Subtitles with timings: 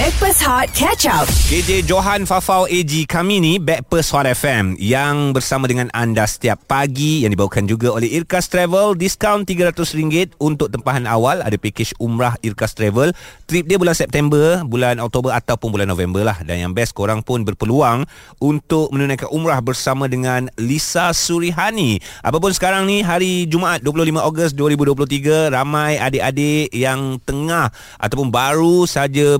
[0.00, 1.28] Backpass Hot Catch Up.
[1.28, 7.20] KJ Johan Fafau AG kami ni Backpast Hot FM yang bersama dengan anda setiap pagi
[7.20, 8.96] yang dibawakan juga oleh Irkas Travel.
[8.96, 11.44] Diskaun RM300 untuk tempahan awal.
[11.44, 13.12] Ada package umrah Irkas Travel.
[13.44, 16.40] Trip dia bulan September bulan Oktober ataupun bulan November lah.
[16.48, 18.08] Dan yang best korang pun berpeluang
[18.40, 22.00] untuk menunaikan umrah bersama dengan Lisa Surihani.
[22.24, 27.68] Apapun sekarang ni hari Jumaat 25 Ogos 2023 ramai adik-adik yang tengah
[28.00, 29.36] ataupun baru saja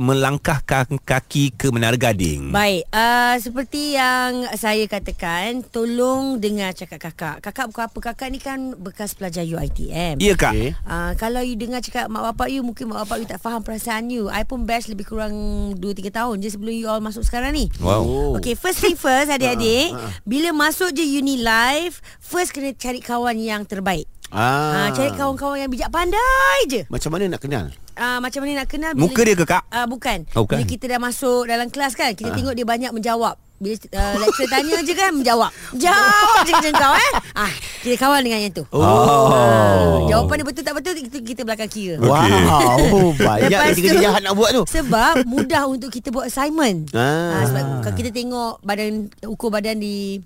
[0.50, 7.36] melangkahkan kaki ke Menara Gading Baik, uh, seperti yang saya katakan, tolong dengar cakap kakak.
[7.38, 10.18] Kakak bukan apa, kakak ni kan bekas pelajar UiTM.
[10.18, 10.74] Ya kak Okey.
[10.82, 14.10] Uh, kalau you dengar cakap mak bapak you, mungkin mak bapak you tak faham perasaan
[14.10, 14.26] you.
[14.26, 15.34] I pun batch lebih kurang
[15.78, 17.70] 2-3 tahun je sebelum you all masuk sekarang ni.
[17.78, 19.94] Wow Okay, first thing first adik-adik,
[20.26, 24.10] bila masuk je uni live, first kena cari kawan yang terbaik.
[24.30, 24.86] Ah.
[24.86, 24.88] Ah.
[24.90, 26.80] cari kawan-kawan yang bijak pandai je.
[26.86, 27.66] Macam mana nak kenal?
[27.94, 29.66] Ah, macam mana nak kenal Muka dia ke kak?
[29.68, 30.24] Ah bukan.
[30.32, 30.62] Oh, bukan.
[30.62, 33.34] Bila kita dah masuk dalam kelas kan, kita tengok dia banyak menjawab.
[33.60, 35.52] Bila uh, lecturer tanya je kan menjawab.
[35.76, 37.10] Jawab je macam kau eh.
[37.36, 38.64] Ah, kita kawan dengan yang tu.
[38.72, 39.28] Oh.
[39.28, 42.00] Ah, jawapan dia betul tak betul itu kita belakang kira.
[42.00, 44.64] Wow, banyak Lepas kerja jahat nak buat tu.
[44.64, 46.88] Sebab mudah untuk kita buat assignment.
[46.96, 47.36] Ah.
[47.36, 50.24] Ah, sebab kalau kita tengok badan ukur badan di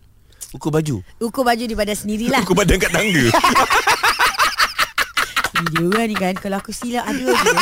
[0.55, 1.03] Ukur baju.
[1.19, 2.47] ukur baju di badan sendirilah.
[2.47, 3.25] Aku badan kat tangga
[5.55, 7.33] Dia kan ni kan kalau aku silap ada je.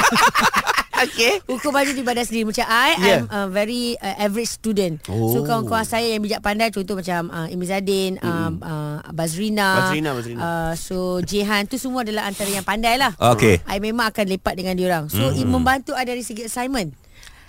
[1.02, 1.42] Okey.
[1.50, 3.26] Ukur baju di badan sendiri Macam I Yeah.
[3.26, 5.34] I'm a very uh, average student Oh.
[5.34, 10.14] So kawan-kawan saya yang bijak pandai Contoh macam uh, Imi Zadin um, uh, Bazrina Bazrina,
[10.14, 10.38] Bazrina.
[10.38, 13.66] Uh, So Jehan tu semua adalah Antara yang pandai lah Okey.
[13.66, 15.42] I memang akan lepak dengan diorang So mm.
[15.42, 16.94] membantu I dari segi assignment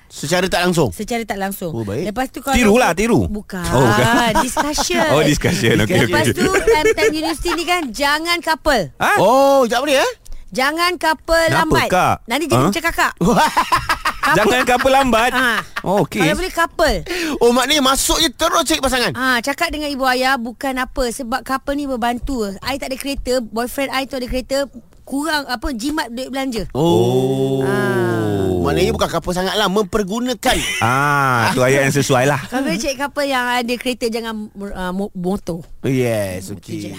[0.10, 0.90] Secara tak langsung.
[0.90, 2.10] Secara tak langsung Oh, baik.
[2.10, 3.30] Lepas tu kalau Tiru lah, tiru.
[3.30, 4.34] Bukan, Oh, bukan.
[4.46, 6.38] Discussion Oh discussion okay, Lepas okay.
[6.38, 9.22] tu Time-time universiti ni kan Jangan couple Ha?
[9.22, 10.12] Oh, jap boleh eh?
[10.54, 12.16] Jangan couple Kenapa, lambat Kak?
[12.30, 12.68] Nanti jadi Ha?
[12.70, 13.14] macam kakak
[14.38, 15.60] Jangan kapal lambat Ah.
[15.82, 16.96] Oh okey Kalau boleh couple
[17.42, 19.12] Oh, maknanya masuk je terus cari pasangan.
[19.14, 22.56] Ah, cakap dengan ibu ayah bukan apa sebab couple ni berbantu.
[22.62, 24.58] I tak ada kereta, boyfriend I tu ada kereta,
[25.04, 26.72] kurang apa jimat duit belanja.
[26.72, 27.60] Oh.
[27.66, 28.48] Ah.
[28.64, 32.96] Maknanya bukan kapal sangat lah Mempergunakan Ah, tu ayat yang sesuai lah Kalau boleh cari
[32.96, 35.68] couple yang ada kereta jangan uh, mo- motor.
[35.84, 36.92] Yes Okay je.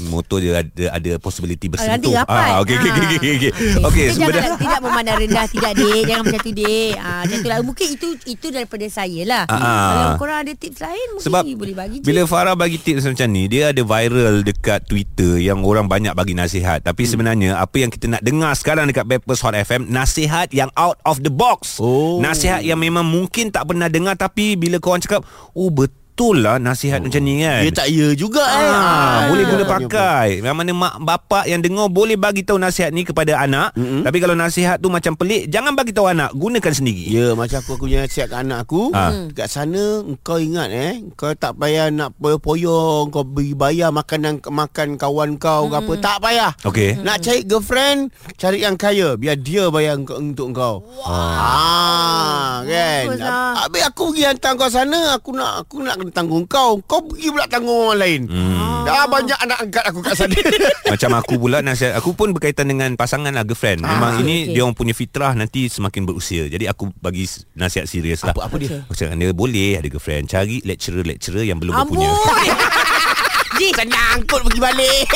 [0.00, 1.92] Motor dia ada ada possibility bersentuh.
[1.94, 2.48] nanti rapat.
[2.48, 2.96] Ah, okey okey Ah.
[2.96, 3.50] okey okey.
[3.80, 6.92] Okey, Kita sebenarnya jangan tidak memandang rendah tidak dek, jangan macam tu dek.
[6.96, 7.58] Ah, macam tu lah.
[7.60, 9.44] Mungkin itu itu daripada saya lah.
[9.46, 9.86] Ah, ah.
[9.86, 12.04] Kalau korang ada tips lain mungkin sebab boleh bagi je.
[12.04, 16.32] bila Farah bagi tips macam ni dia ada viral dekat Twitter yang orang banyak bagi
[16.32, 17.10] nasihat tapi hmm.
[17.10, 21.20] sebenarnya apa yang kita nak dengar sekarang dekat Peppers Hot FM nasihat yang out of
[21.20, 22.18] the box Oh.
[22.18, 26.56] nasihat yang memang mungkin tak pernah dengar tapi bila kau orang cakap oh betul lah
[26.56, 27.04] nasihat oh.
[27.04, 29.70] macam ni kan Dia tak ya juga eh Ah, boleh guna Ah.
[29.74, 30.28] pakai.
[30.38, 33.74] Yang mana mak bapak yang dengar boleh bagi tahu nasihat ni kepada anak.
[33.74, 34.02] Mm-hmm.
[34.02, 37.04] Tapi kalau nasihat tu macam pelik, jangan bagi tahu anak, gunakan sendiri.
[37.06, 39.26] Ya macam aku aku punya nasihat kat anak aku Ha.
[39.26, 39.82] Dekat sana
[40.20, 45.66] Kau ingat eh Kau tak payah nak poyo-poyo Kau beri bayar makanan Makan kawan kau
[45.66, 47.00] ke apa Tak payah Okey.
[47.00, 53.20] Nak cari girlfriend Cari yang kaya Biar dia bayar engkau- untuk kau Ah, kan Bagus
[53.20, 53.52] lah.
[53.60, 57.28] Habis aku pergi hantar kau sana Aku nak aku nak kena tanggung kau Kau pergi
[57.28, 58.84] pula tanggung orang lain Hmm.
[58.84, 60.36] Dah banyak anak angkat aku kat sana
[60.92, 64.52] Macam aku pula nasihat Aku pun berkaitan dengan pasangan lah girlfriend Memang Ah, ini okey.
[64.52, 68.56] dia orang punya fitrah Nanti semakin berusia Jadi aku bagi nasihat serius lah Apa, apa
[68.56, 68.84] dia?
[68.84, 71.96] Aku cakap dia boleh ada girlfriend Cari lecturer-lecturer yang belum Amboi.
[71.96, 72.10] berpunya
[73.56, 75.06] Ji, Kena angkut pergi balik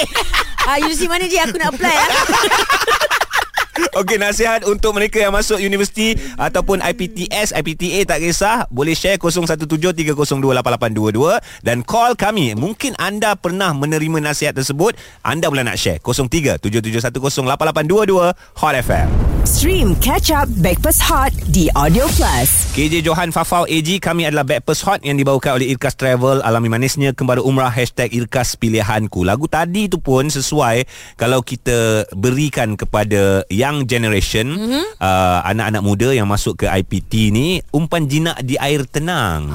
[0.65, 1.39] ah, universiti mana Ji?
[1.39, 2.09] Aku nak apply ah.
[3.99, 11.41] Okey nasihat untuk mereka yang masuk universiti Ataupun IPTS, IPTA tak kisah Boleh share 0173028822
[11.63, 12.55] Dan call kami.
[12.59, 15.99] Mungkin anda pernah menerima nasihat tersebut Anda boleh nak share.
[16.03, 19.09] 0377108822 Hot FM
[19.49, 22.69] Stream Catch Up Backpass Hot di Audio Plus.
[22.77, 26.45] KJ Johan Fafau AG Kami adalah Backpast Hot Yang dibawakan oleh Irkas Travel.
[26.45, 29.25] Alami manisnya Kembali umrah Hashtag Irkas Pilihanku.
[29.25, 30.85] Lagu tadi tu pun sesuai
[31.17, 34.85] Kalau kita berikan kepada Young generation mm-hmm.
[34.97, 39.53] uh, Anak-anak muda yang masuk ke IPT ni Umpan jinak di air tenang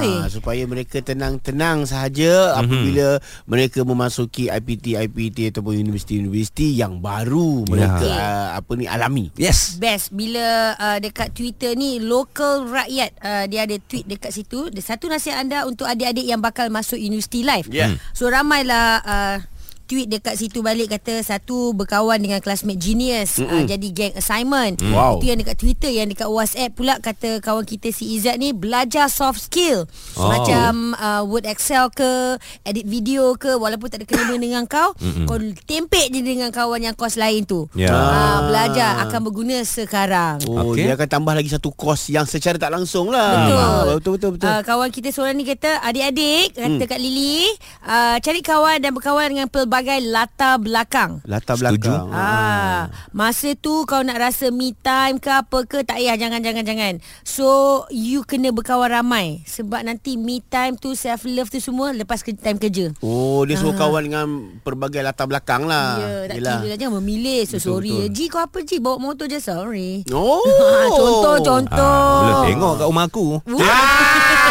[0.00, 0.24] Oi.
[0.24, 7.92] Ah, supaya mereka tenang-tenang sahaja apabila mereka memasuki IPT IPT ataupun universiti-universiti yang baru mereka
[8.04, 8.16] Ya.
[8.16, 9.28] uh, apa ni alami.
[9.36, 14.72] Yes Best bila uh, dekat Twitter ni local rakyat uh, dia ada tweet dekat situ.
[14.80, 17.68] Satu nasihat anda untuk adik-adik yang bakal masuk universiti live.
[17.68, 18.00] Yeah.
[18.16, 19.36] So ramailah uh,
[19.84, 24.80] tweet dekat situ balik kata satu berkawan dengan classmate genius uh, jadi gang assignment.
[24.80, 25.18] Wow.
[25.18, 29.10] Itu yang dekat Twitter yang dekat WhatsApp pula kata kawan kita si Izzat ni belajar
[29.10, 29.84] soft skill.
[30.14, 30.30] Oh.
[30.30, 34.94] Macam uh, Word Excel ke, edit video ke walaupun tak ada kena dengan kau,
[35.28, 37.66] kau tempek je dengan kawan yang kos lain tu.
[37.74, 37.90] Ya.
[37.90, 40.44] Ah, belajar akan berguna sekarang.
[40.46, 40.86] Oh, okay.
[40.86, 43.48] dia akan tambah lagi satu kos yang secara tak langsung lah.
[43.48, 43.58] Betul.
[43.58, 44.48] Ah, betul betul betul.
[44.48, 46.90] Uh, kawan kita seorang ni kata adik-adik kata Hmm.
[46.90, 47.46] Kak Lily
[47.86, 51.18] uh, cari kawan dan berkawan dengan pelbagai latar belakang.
[51.24, 51.90] Latar Setuju.
[51.90, 52.06] belakang.
[52.10, 56.62] Ah, masa tu kau nak rasa me time ke apa ke tak payah jangan jangan
[56.62, 56.94] jangan.
[57.24, 57.46] So
[57.88, 62.30] you kena berkawan ramai sebab nanti me time tu self love tu semua lepas ke
[62.32, 62.94] time kerja.
[63.00, 64.26] Oh, dia suruh kawan dengan
[64.60, 65.98] pelbagai latar belakang lah.
[65.98, 66.58] Ya, tak Yelah.
[66.60, 67.42] kira jangan memilih.
[67.44, 67.90] So Betul, sorry.
[67.90, 68.06] betul.
[68.12, 70.04] Ji kau apa Ji bawa motor je sorry.
[70.10, 70.38] Oh.
[70.74, 71.80] Ah, contoh contoh.
[71.80, 73.26] Ah, belum tengok kat rumah aku.
[73.38, 73.84] Ah,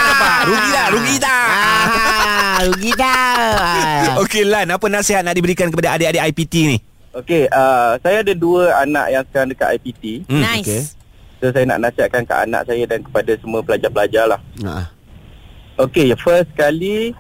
[0.04, 0.34] nampak?
[0.48, 0.88] Rugi tak?
[0.90, 1.33] Rugi tak?
[4.24, 6.78] Okey Lan, apa nasihat nak diberikan kepada adik-adik IPT ni?
[7.14, 10.04] Okey, uh, saya ada dua anak yang sekarang dekat IPT.
[10.32, 10.66] Hmm, nice.
[10.66, 10.82] okey.
[11.44, 14.40] So saya nak nasihatkan ke anak saya dan kepada semua pelajar-pelajar lah.
[14.64, 14.88] Ah.
[15.76, 17.12] Okey, first kali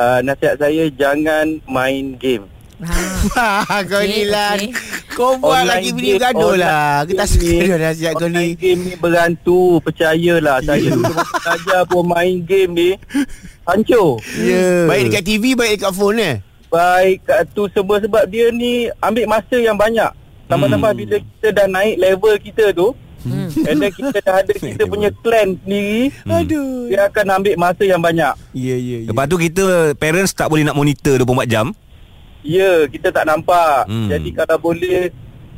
[0.00, 2.48] uh, nasihat saya jangan main game.
[2.80, 3.84] Ha.
[3.92, 4.72] kau Okey, ni lah okey.
[5.12, 8.80] Kau buat Online lagi bini game, gaduh online lah Kita suka nasihat kau ni game
[8.88, 10.64] ni berantu, percayalah.
[10.64, 12.90] Saya dulu masa belajar pun main game ni
[13.70, 14.18] hancur.
[14.36, 16.36] Ya Baik dekat TV Baik dekat phone eh
[16.70, 20.06] Baik kat tu sebab sebab dia ni ambil masa yang banyak.
[20.46, 23.52] Tambah-tambah bila kita dah naik level kita tu, Hmm.
[23.68, 28.00] and then kita dah ada kita punya clan sendiri, Aduh dia akan ambil masa yang
[28.00, 28.32] banyak.
[28.56, 31.66] Ya ya ya Lepas tu kita parents tak boleh nak monitor 24 jam.
[32.40, 33.84] Ya, kita tak nampak.
[33.84, 34.06] Hmm.
[34.06, 34.08] Hmm.
[34.08, 35.12] Jadi kalau boleh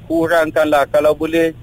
[0.09, 0.91] kurangkanlah.
[0.91, 1.55] Kalau boleh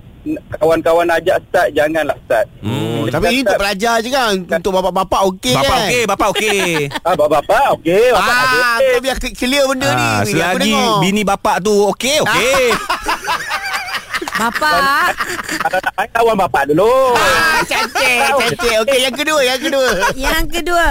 [0.54, 2.46] kawan-kawan ajak start janganlah start.
[2.60, 2.88] Hmm.
[3.00, 6.28] Bila Tapi ini untuk start- pelajar je kan Untuk bapak-bapak okey Bapak kan okey, bapak
[6.30, 6.62] okey.
[7.08, 8.44] Ah, bapak-bapak okey, bapak Ah,
[8.76, 8.86] ada.
[8.86, 12.64] kau biar clear benda ni Ah, Bini, aku selagi bini bapak tu okey, okey.
[14.40, 15.12] Bapak
[15.84, 17.12] nak main kawan bapak dulu.
[17.12, 18.76] Ah, cantik, cantik.
[18.84, 19.88] Okey, yang kedua, yang kedua.
[20.14, 20.88] Yang kedua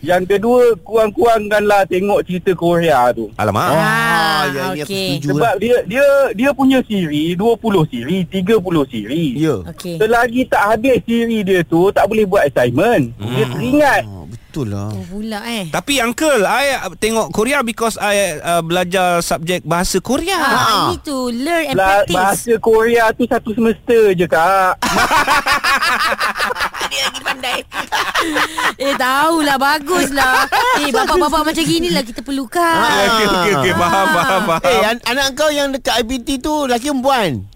[0.00, 3.28] Yang kedua, kurang-kurangkanlah tengok cerita Korea tu.
[3.36, 3.68] Alamak.
[3.70, 5.08] Ah, ya, ini aku okey.
[5.20, 5.28] setuju.
[5.30, 8.56] Sebab dia dia dia punya siri 20 siri, 30
[8.88, 9.24] siri.
[9.36, 9.60] Ya.
[9.62, 13.12] Okey Selagi tak habis siri dia tu, tak boleh buat assignment.
[13.20, 14.02] Dia teringat.
[14.02, 14.88] Ah, betul lah.
[14.88, 20.00] Oh pula eh Tapi uncle, I uh, tengok Korea because I uh, belajar subjek bahasa
[20.00, 20.34] Korea.
[20.34, 22.16] Ah, ini tu learn and Bela- practice.
[22.16, 24.80] bahasa Korea tu satu semester je kak.
[26.86, 27.58] Dia lagi pandai.
[28.82, 30.34] eh tahulah baguslah.
[30.80, 32.60] eh bapak-bapak macam gini lah kita perlukan.
[32.76, 33.72] Ah, Okey, okey, okey.
[33.74, 34.62] Faham, faham, faham.
[34.64, 37.46] Eh, an- anak kau yang dekat IPT tu laki perempuan?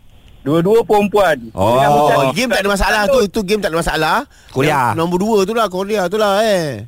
[0.45, 1.41] Dua-dua perempuan.
[1.57, 1.81] Oh.
[1.81, 3.25] Oh, game tak ada masalah tu.
[3.27, 4.17] Tu game tak ada masalah.
[4.53, 4.93] Korea.
[4.93, 6.85] Nombor dua tu lah, Korea tu lah eh.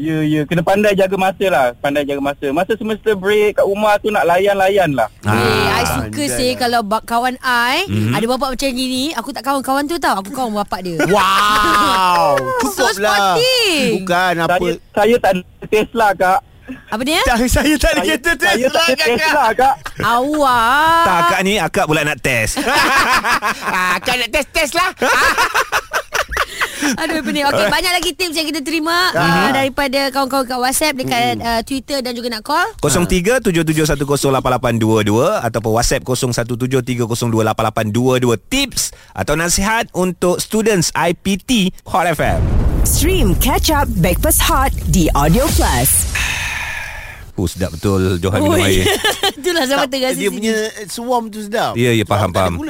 [0.00, 0.40] Ya, ya.
[0.42, 1.66] Kena pandai jaga masa lah.
[1.76, 2.48] Pandai jaga masa.
[2.50, 5.12] Masa semester break kat rumah tu nak layan-layan lah.
[5.22, 5.28] Eh,
[5.68, 6.58] I Ah, suka sih lah.
[6.58, 8.12] kalau kawan I Mhm.
[8.12, 10.16] ada bapak macam gini, aku tak kawan kawan tu tau.
[10.16, 10.96] Aku kawan bapak dia.
[11.12, 12.40] Wow.
[12.60, 13.36] Cukup So lah.
[13.36, 14.00] sporting.
[14.00, 14.56] Bukan apa.
[14.56, 16.40] Saya saya tak ada Tesla kak.
[16.88, 17.20] Apa dia?
[17.26, 19.18] Tak, saya tak ada Saya, kereta saya Tesla tak ada kakak.
[19.18, 19.74] Tesla kak.
[20.00, 21.02] Awak.
[21.02, 22.52] Tak, akak ni akak pula nak test.
[23.76, 24.90] Ah, kan nak test-test lah.
[27.04, 27.46] Aduh pening.
[27.46, 32.02] Okey, banyak lagi tips yang kita terima uh, daripada kawan-kawan kat WhatsApp, dekat uh, Twitter
[32.02, 32.66] dan juga nak call.
[32.80, 42.40] 0377108822 ataupun WhatsApp 0173028822 tips atau nasihat untuk students IPT Hot FM.
[42.84, 45.90] Stream Catch Up Backpass Hot di Audio Plus.
[47.40, 48.84] Oh, sedap betul Johan minum air.
[49.40, 50.52] Itulah sama tengah Dia punya
[50.92, 51.72] swarm tu sedap.
[51.72, 52.60] Ya, ya, faham, faham.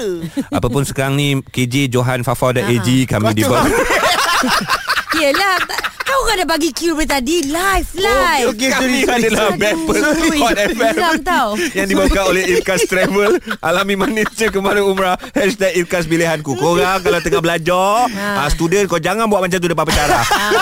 [0.54, 3.66] Apapun sekarang ni KJ Johan Fafa dan AG kami di bawah.
[5.10, 8.46] Yelah, tak, kau kan dah bagi cue dari tadi live live.
[8.48, 9.58] Okey, Kami sorry, sorry, adalah sorry.
[9.58, 10.38] Backpast Sorry.
[10.38, 11.48] Hot FM tau.
[11.70, 17.40] Yang dibawakan oleh Irkas Travel Alami manisnya kemana umrah Hashtag Irkas pilihanku Korang kalau tengah
[17.40, 18.46] belajar Ha.
[18.46, 20.52] ah, Student kau jangan buat macam tu depan pencara Ah,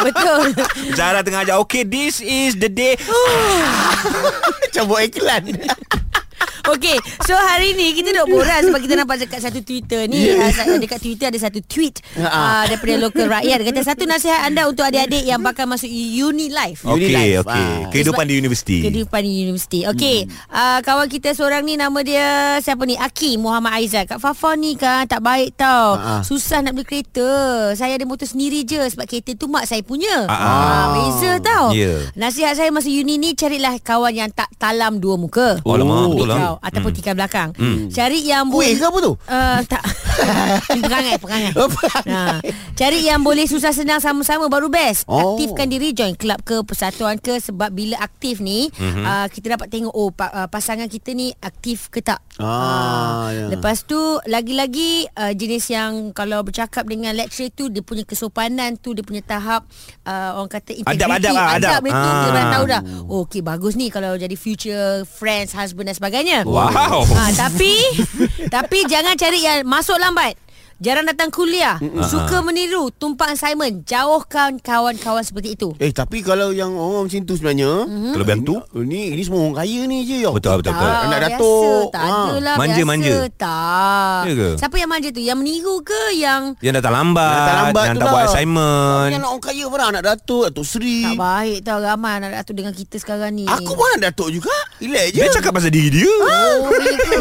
[0.00, 0.56] betul.
[0.88, 2.96] Pencara tengah ajar Okay this is the day
[4.64, 5.42] Macam buat iklan.
[6.68, 10.52] Okey, so hari ni kita duk borak sebab kita nampak dekat satu Twitter ni yeah.
[10.52, 12.24] uh, dekat Twitter ada satu tweet Ha.
[12.24, 16.50] uh, daripada local rakyat Dia kata satu nasihat anda untuk adik-adik yang bakal masuk uni
[16.50, 16.82] life.
[16.82, 17.40] Okay Unilife.
[17.40, 17.88] okay Ah.
[17.88, 20.50] Kehidupan di universiti Kehidupan di universiti Okey hmm.
[20.50, 22.26] uh, Kawan kita seorang ni Nama dia
[22.58, 26.20] Siapa ni Aki Muhammad Aizat Kak Fafa ni kan Tak baik tau ah.
[26.20, 27.28] Susah nak beli kereta
[27.72, 30.50] Saya ada motor sendiri je Sebab kereta tu mak saya punya Ah, ah.
[30.50, 32.02] Ah, Beza tau Ya.
[32.12, 36.28] Nasihat saya masa uni ni Carilah kawan yang tak talam dua muka Oh, Oh, betul
[36.28, 36.57] lah.
[36.60, 37.52] Ataupun tikar belakang.
[37.88, 39.12] Cari yang Kuih ke apa tu?
[39.24, 39.82] Uh, tak.
[40.84, 41.52] perangai, perangai.
[42.08, 42.40] Ha.
[42.74, 45.06] Cari yang boleh susah senang sama-sama baru best.
[45.06, 45.34] Oh.
[45.34, 49.04] Aktifkan diri join kelab ke persatuan ke sebab bila aktif ni mm-hmm.
[49.04, 52.18] uh, kita dapat tengok oh pa, uh, pasangan kita ni aktif ke tak.
[52.38, 53.50] Ah, ya.
[53.50, 58.94] Lepas tu lagi-lagi uh, jenis yang kalau bercakap dengan lecturer tu dia punya kesopanan tu
[58.94, 59.66] dia punya tahap
[60.06, 61.70] uh, orang kata integrity Adab-adab lah, adab.
[61.70, 62.32] adab dia tu dia Ah.
[62.32, 62.80] dah tahu dah.
[63.10, 66.47] Oh, okey bagus ni kalau jadi future friends, husband dan sebagainya.
[66.48, 67.04] Wow.
[67.04, 67.76] Ha, tapi
[68.48, 70.32] tapi jangan cari yang masuk lambat.
[70.78, 71.74] Jarang datang kuliah,
[72.06, 75.74] suka meniru, tumpang assignment, jauhkan kawan-kawan seperti itu.
[75.76, 78.14] Eh tapi kalau yang orang macam tu sebenarnya Mhm.
[78.14, 78.54] Kelebihan tu?
[78.78, 80.30] Ni ini semua orang kaya ni je yo.
[80.30, 80.86] Betul betul betul.
[80.86, 81.02] Tak.
[81.02, 81.34] Anak biasa.
[81.34, 81.82] datuk.
[81.90, 82.14] Tak Ha.
[82.30, 82.86] adalah Manja, biasa.
[82.86, 83.14] manja.
[83.34, 84.20] Tak.
[84.22, 84.48] Ya ke?
[84.54, 85.18] Siapa yang manja tu?
[85.20, 88.12] Yang meniru ke yang Yang datang lambat, Yang datang lambat yang tu tak lah.
[88.12, 89.08] buat Ni assignment.
[89.10, 90.98] anak orang kaya pun anak datuk, datuk Seri.
[91.02, 93.44] tak baik tau ramai anak datuk dengan kita sekarang ni.
[93.44, 94.54] Aku pun anak datuk juga.
[94.78, 95.16] Relax je.
[95.16, 96.06] Dia cakap pasal diri dia.
[96.06, 97.18] Oh, itu.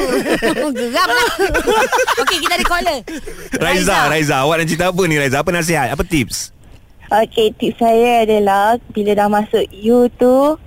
[0.78, 1.30] Geram lah.
[2.22, 3.00] Okey, kita ada caller.
[3.64, 5.38] Raiza, Raiza, awak nak cerita apa ni Raiza?
[5.40, 5.88] Apa nasihat?
[5.92, 6.52] Apa tips?
[7.08, 10.60] Okey, tips saya adalah bila dah masuk U tu,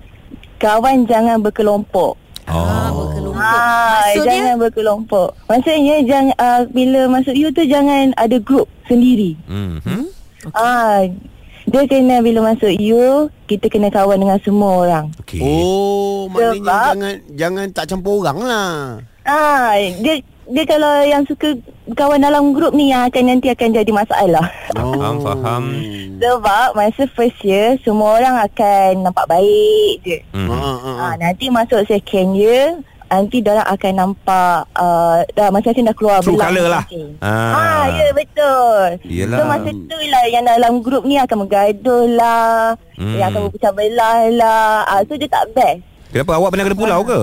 [0.57, 2.17] kawan jangan berkelompok.
[2.49, 3.37] Ah, berkelompok.
[3.39, 5.29] Ah, jangan berkelompok.
[5.47, 9.37] Maksudnya jangan uh, bila masuk U tu jangan ada grup sendiri.
[9.47, 10.09] Hmm.
[10.57, 11.05] Ah,
[11.69, 15.07] dia kena bila masuk U, kita kena kawan dengan semua orang.
[15.21, 15.39] Okey.
[15.45, 18.73] Oh, maknanya Sebab- jangan jangan tak campur orang lah.
[19.29, 21.55] Ah, dia dia kalau yang suka
[21.97, 24.47] kawan dalam grup ni yang akan nanti akan jadi masalah.
[24.75, 25.65] Faham, faham.
[26.21, 30.19] Sebab masa first year semua orang akan nampak baik je.
[30.37, 30.49] Hmm.
[30.49, 30.93] Ha, ha, ha.
[31.01, 32.79] Ah, nanti masuk second year
[33.11, 36.85] nanti orang akan nampak uh, dah masing-masing dah keluar True belang colour lah.
[37.19, 37.53] Ah.
[37.59, 38.89] Ah, ya betul.
[39.11, 39.39] Yelah.
[39.43, 43.17] So masa tu lah yang dalam grup ni akan bergaduh lah, Hmm.
[43.19, 44.87] yang akan berpecah belah lah.
[44.87, 45.83] Ah, so dia tak best.
[46.15, 47.21] Kenapa awak pernah kena pulau ke?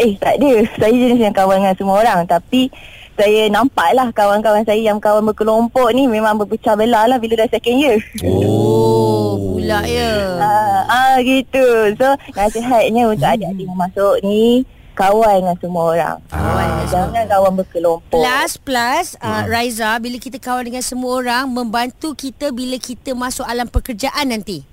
[0.00, 2.72] Eh tak ada Saya jenis yang kawan dengan semua orang Tapi
[3.18, 7.48] Saya nampak lah Kawan-kawan saya yang kawan berkelompok ni Memang berpecah belah lah Bila dah
[7.52, 7.96] second year.
[8.24, 10.40] Oh, pula ya.
[10.40, 11.94] ah, ah gitu.
[11.96, 16.16] So nasihatnya untuk adik-adik yang masuk ni Kawan dengan semua orang.
[16.28, 18.20] Kawan dengan semua Jangan kawan berkelompok.
[18.20, 23.48] Plus plus uh, Raiza bila kita kawan dengan semua orang membantu kita bila kita masuk
[23.48, 24.71] alam pekerjaan nanti.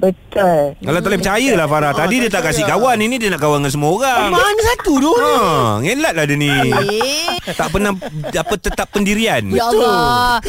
[0.00, 1.92] Betul Kalau tak boleh percaya lah Farah.
[1.92, 2.96] Tadi dia tak kasih kawan.
[2.96, 4.32] Ini dia nak kawan dengan semua orang.
[4.32, 5.12] Mana satu tu?
[5.12, 5.30] Ha,
[5.84, 6.48] ngelat lah dia ni.
[6.48, 7.92] Eh, tak pernah
[8.32, 9.44] apa tetap pendirian.
[9.50, 10.40] ya Allah.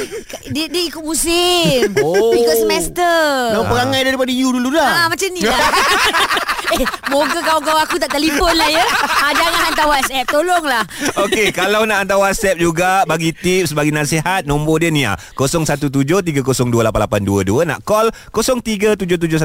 [0.48, 1.92] Dia dia ikut musim.
[2.00, 2.32] Oh.
[2.32, 3.52] Ikut semester.
[3.52, 5.08] Nak perangai daripada you dulu Ah, dah.
[5.12, 5.56] macam ni lah.
[6.80, 8.84] eh, moga kawan-kawan aku tak telefon lah ya.
[9.20, 10.26] Ah, jangan hantar WhatsApp.
[10.32, 10.84] Tolonglah.
[11.28, 17.66] Okey, kalau nak hantar WhatsApp juga bagi tips, bagi nasihat, nombor dia ni ah 0173028822
[17.66, 18.14] nak call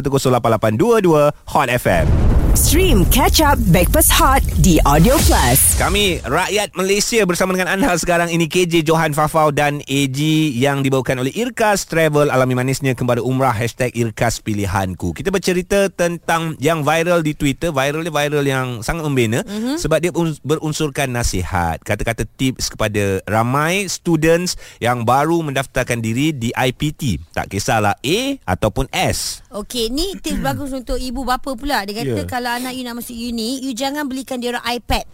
[0.01, 2.26] 0377108822 Hot FM.
[2.57, 5.77] Stream Catch Up Backpass Hot di Audio Plus.
[5.77, 10.17] Kami rakyat Malaysia bersama dengan anda sekarang ini KJ Johan Fafau dan AG
[10.57, 15.13] yang dibawakan oleh Irkas Travel alami manisnya kembali umrah hashtag Irkas Pilihanku.
[15.13, 19.77] Kita bercerita tentang yang viral di Twitter, viral ni viral yang sangat membina mm-hmm.
[19.77, 26.57] sebab dia uns- berunsurkan nasihat, kata-kata tips kepada ramai students yang baru mendaftarkan diri di
[26.57, 27.21] IPT.
[27.37, 29.45] Tak kisahlah A ataupun S.
[29.53, 31.85] Okey, ni tips bagus untuk ibu bapa pula.
[31.85, 32.25] Dia kata Ya.
[32.25, 35.05] kalau anak you nak masuk uni, you jangan belikan dia orang iPad.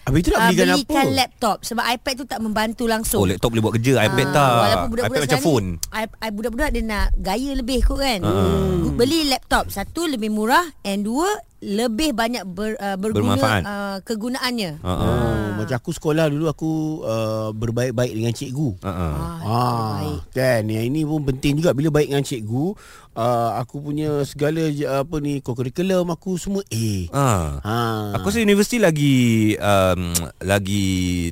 [0.00, 1.12] Habis tu nak Ah, belikan belikan apa?
[1.14, 3.20] laptop sebab iPad tu tak membantu langsung.
[3.20, 4.50] Oh, laptop boleh buat kerja, iPad Ah, tak.
[4.56, 5.66] Walaupun budak-budak iPad macam phone.
[5.68, 8.90] ni I- I- Budak-budak dia nak Gaya lebih kot kan uh.
[8.90, 11.28] Beli laptop Satu lebih murah And dua
[11.60, 13.62] Lebih banyak ber, uh, berguna Bermanfaat.
[13.62, 14.90] uh, Kegunaannya Ha.
[14.90, 15.28] Oh,
[15.60, 16.70] macam aku sekolah dulu aku
[17.02, 18.80] uh, berbaik-baik dengan cikgu.
[18.80, 18.90] Ha.
[19.36, 20.00] Ah,
[20.32, 22.72] kan yang ini pun penting juga bila baik dengan cikgu
[23.16, 26.88] uh, aku punya segala je, apa ni kurikulum aku semua A.
[27.14, 27.48] Ah.
[27.64, 27.78] Ha.
[28.20, 30.12] Aku rasa universiti lagi um,
[30.42, 30.86] lagi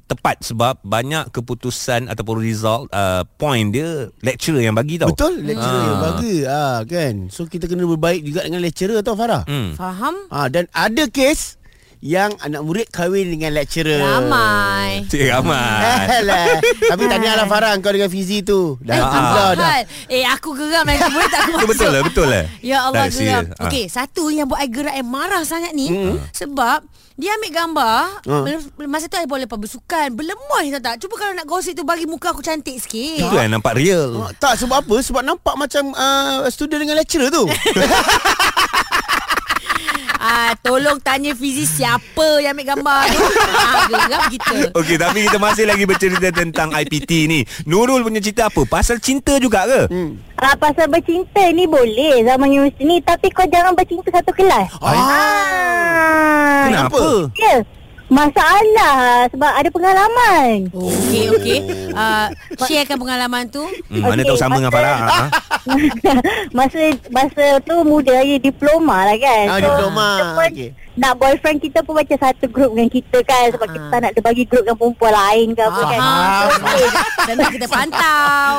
[0.06, 5.12] tepat sebab banyak keputusan ataupun result uh, point dia lecturer yang bagi tau.
[5.12, 5.86] Betul lecturer Ah.
[5.86, 7.14] yang bagi ah kan.
[7.28, 9.44] So kita kena berbaik juga dengan lecturer tau Farah.
[9.44, 9.74] Hmm.
[9.74, 10.14] Faham?
[10.32, 11.57] Ah dan ada kes
[12.00, 13.98] yang anak murid kahwin dengan lecturer.
[13.98, 16.22] Ramai Cik ramai.
[16.22, 16.62] Alah.
[16.62, 18.78] Tapi tahniahlah Farah kau dengan Fizi tu.
[18.80, 19.10] Dah Eh, ah.
[19.10, 19.78] ah, dah.
[20.06, 22.44] Eh aku geram lagi Boleh tak aku Itu masuk betul lah, betul lah.
[22.60, 23.56] Ya Allah Tak, geram serius.
[23.56, 23.64] Ah.
[23.64, 25.90] Okey satu yang buat I gerak I marah sangat ni
[26.32, 28.42] Sebab Dia ambil gambar Ah.
[28.42, 31.82] belum- Masa tu I boleh lepas bersukan Berlemoy tak tak Cuba kalau nak gosip tu
[31.82, 34.14] Bagi muka aku cantik sikit Itu yang nampak real.
[34.20, 34.96] Ah, tak sebab apa?
[34.98, 37.42] Sebab nampak macam uh, student dengan lecturer tu.
[40.28, 43.20] Ah, tolong tanya Fizi siapa yang ambil gambar tu.
[43.48, 44.56] ah, geram kita.
[44.76, 47.40] Okey, tapi kita masih lagi bercerita tentang IPT ni.
[47.64, 48.60] Nurul punya cerita apa?
[48.62, 49.80] Pasal cinta juga ke?
[49.88, 50.20] Hmm.
[50.36, 54.92] ah, Pasal bercinta ni boleh Zaman universiti ni Tapi kau jangan bercinta satu kelas Ah.
[54.92, 56.62] ah.
[56.68, 57.00] Kenapa?
[57.34, 57.64] Ya
[58.08, 60.72] Masalah sebab ada pengalaman.
[60.72, 61.58] Okey okey.
[61.92, 62.32] Uh,
[62.64, 63.60] sharekan pengalaman tu.
[63.86, 64.98] Hmm, mana Okey, tahu sama dengan masa- Farah.
[65.04, 65.20] Ha?
[66.58, 66.80] masa
[67.12, 69.44] masa tu muda lagi diploma lah kan.
[69.46, 70.08] Ah, diploma.
[70.08, 70.68] kita pun Okey.
[70.98, 73.92] Nak boyfriend kita pun macam satu grup dengan kita kan sebab kita Ah.
[73.94, 76.00] tak nak dia bagi grup dengan perempuan lain ke apa kan.
[76.00, 76.46] Faham.
[76.58, 76.84] Okey.
[77.28, 78.52] Senang kita pantau.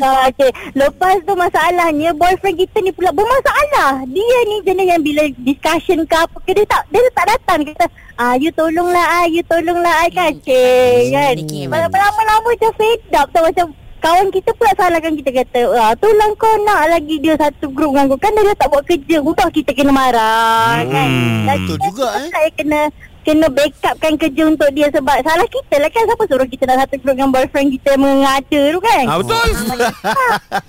[0.00, 0.50] Ah, okay.
[0.72, 4.00] Lepas tu masalahnya boyfriend kita ni pula bermasalah.
[4.08, 7.84] Dia ni jenis yang bila discussion ke apa ke dia tak dia tak datang kita
[8.16, 11.36] ah you tolonglah ah you tolonglah ah kan cik kan.
[11.36, 11.68] Sedikit.
[11.68, 13.66] Lama-lama macam fed up tau macam
[13.98, 18.14] kawan kita pula salahkan kita kata ah tolong kau nak lagi dia satu grup dengan
[18.14, 21.08] kau kan dia tak buat kerja udah kita kena marah Hmm, kan.
[21.48, 22.30] Dan betul kita juga, eh.
[22.30, 22.80] Saya kena
[23.28, 26.96] kena backupkan kerja untuk dia sebab salah kita lah kan siapa suruh kita nak satu
[26.96, 29.04] grup dengan boyfriend kita mengada tu kan.
[29.04, 29.48] Ah, betul.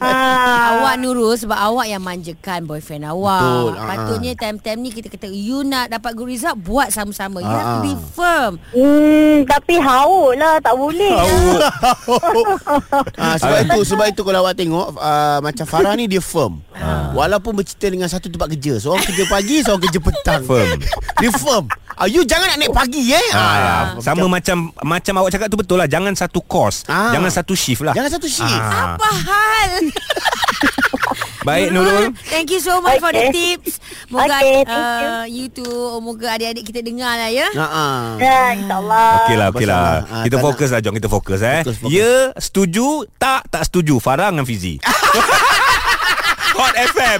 [0.03, 0.75] Ah.
[0.75, 3.39] Awak Nurul sebab awak yang manjakan boyfriend awak.
[3.39, 3.87] Betul, ah.
[3.87, 7.39] Patutnya time-time ni kita kata you nak dapat good result buat sama-sama.
[7.39, 7.99] You Ah, have to be ah.
[8.11, 8.51] firm.
[8.75, 11.15] Hmm, tapi hauk lah tak boleh.
[13.15, 16.59] Ah, sebab itu sebab itu kalau awak tengok uh, macam Farah ni dia firm.
[17.13, 18.79] Walaupun bercerita dengan satu tempat kerja.
[18.79, 20.41] Seorang kerja pagi, seorang kerja petang.
[20.43, 20.79] Firm.
[21.19, 21.65] Dia firm.
[21.93, 23.27] Ah, you jangan nak naik pagi eh.
[23.31, 25.85] Ah, sama macam macam awak cakap tu betul lah.
[25.85, 26.81] Jangan satu course.
[26.85, 27.13] Ah.
[27.13, 27.93] Jangan satu shift lah.
[27.93, 28.49] Jangan satu shift.
[28.49, 28.97] Ah.
[28.97, 29.71] Apa hal?
[31.39, 32.11] Baik Nurul.
[32.27, 33.31] Thank you so much for the Okay.
[33.31, 33.79] tips.
[34.09, 34.67] Moga Okay, you.
[34.67, 35.65] uh, you tu
[35.99, 37.47] moga adik-adik kita dengar lah ya.
[37.47, 38.03] Ha ah.
[38.17, 39.11] Ya, insyaAllah.
[39.23, 39.85] Okey lah, okey lah.
[40.03, 41.61] Ah, Kita fokus lah, jom kita fokus eh.
[41.61, 41.93] Fokus, fokus.
[41.93, 43.97] Ya, setuju, tak, tak setuju.
[43.97, 44.81] Farah dengan Fizi.
[46.59, 47.19] Hot FM.